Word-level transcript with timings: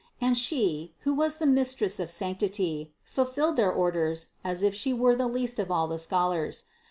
And 0.19 0.35
She, 0.35 0.95
who 1.01 1.13
was 1.13 1.37
the 1.37 1.45
Mistress 1.45 1.99
of 1.99 2.09
sanctity, 2.09 2.91
fulfilled 3.03 3.55
their 3.57 3.71
or 3.71 3.91
ders 3.91 4.29
as 4.43 4.63
if 4.63 4.73
She 4.73 4.93
were 4.93 5.15
the 5.15 5.27
least 5.27 5.59
of 5.59 5.69
all 5.69 5.85
the 5.87 5.99
scholars. 5.99 6.63